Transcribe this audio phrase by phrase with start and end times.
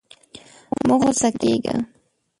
[0.87, 1.75] مه غوسه کېږه!